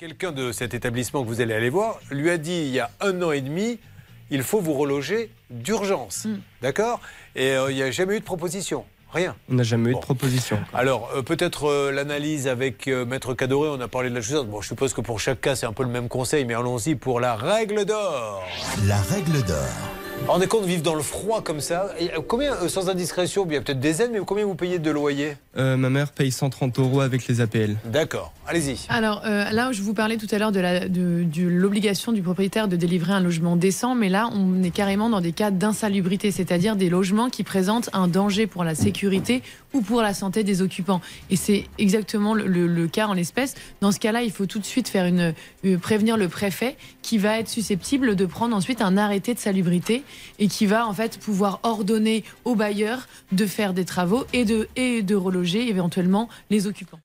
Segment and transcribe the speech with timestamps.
[0.00, 2.90] Quelqu'un de cet établissement que vous allez aller voir lui a dit il y a
[3.02, 3.78] un an et demi,
[4.30, 6.24] il faut vous reloger d'urgence.
[6.24, 6.38] Mm.
[6.62, 7.02] D'accord?
[7.36, 8.86] Et euh, il n'y a jamais eu de proposition.
[9.12, 9.36] Rien.
[9.50, 10.58] On n'a jamais eu de proposition.
[10.72, 14.46] Alors, euh, peut-être euh, l'analyse avec euh, Maître Cadoré, on a parlé de la chose.
[14.46, 16.94] Bon, je suppose que pour chaque cas, c'est un peu le même conseil, mais allons-y
[16.94, 18.42] pour la règle d'or.
[18.86, 19.99] La règle d'or.
[20.28, 21.88] Rendez compte vivre dans le froid comme ça.
[21.98, 24.54] Et, euh, combien, euh, sans indiscrétion, il y a peut-être des aides, mais combien vous
[24.54, 27.74] payez de loyer Euh, ma mère paye 130 euros avec les APL.
[27.86, 28.76] D'accord, allez-y.
[28.88, 32.22] Alors euh, là, je vous parlais tout à l'heure de la- de- de l'obligation du
[32.22, 36.30] propriétaire de délivrer un logement décent, mais là, on est carrément dans des cas d'insalubrité,
[36.30, 40.62] c'est-à-dire des logements qui présentent un danger pour la sécurité ou pour la santé des
[40.62, 41.00] occupants.
[41.30, 43.54] Et c'est exactement le, le- le cas en l'espèce.
[43.80, 47.18] Dans ce cas-là, il faut tout de suite faire une, euh, prévenir le préfet qui
[47.18, 50.04] va être susceptible de prendre ensuite un arrêté de salubrité
[50.38, 54.68] et qui va en fait pouvoir ordonner aux bailleurs de faire des travaux et de,
[54.76, 57.00] et de reloger éventuellement les occupants.